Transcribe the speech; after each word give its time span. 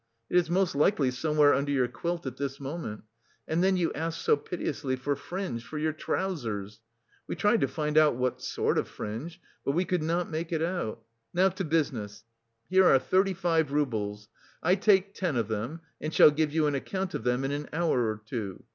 It 0.31 0.35
is 0.37 0.49
most 0.49 0.73
likely 0.73 1.11
somewhere 1.11 1.53
under 1.53 1.71
your 1.71 1.87
quilt 1.87 2.25
at 2.25 2.37
this 2.37 2.59
moment. 2.59 3.03
And 3.47 3.63
then 3.63 3.77
you 3.77 3.93
asked 3.93 4.23
so 4.23 4.35
piteously 4.35 4.95
for 4.95 5.15
fringe 5.15 5.63
for 5.63 5.77
your 5.77 5.93
trousers. 5.93 6.79
We 7.27 7.35
tried 7.35 7.61
to 7.61 7.67
find 7.67 7.99
out 7.99 8.15
what 8.15 8.41
sort 8.41 8.79
of 8.79 8.87
fringe, 8.87 9.39
but 9.63 9.73
we 9.73 9.85
could 9.85 10.01
not 10.01 10.27
make 10.27 10.51
it 10.51 10.63
out. 10.63 11.03
Now 11.35 11.49
to 11.49 11.63
business! 11.63 12.23
Here 12.67 12.85
are 12.87 12.97
thirty 12.97 13.35
five 13.35 13.71
roubles; 13.71 14.27
I 14.63 14.73
take 14.73 15.13
ten 15.13 15.35
of 15.35 15.47
them, 15.49 15.81
and 16.01 16.11
shall 16.11 16.31
give 16.31 16.51
you 16.51 16.65
an 16.65 16.73
account 16.73 17.13
of 17.13 17.23
them 17.23 17.45
in 17.45 17.51
an 17.51 17.69
hour 17.71 18.07
or 18.11 18.23
two. 18.25 18.63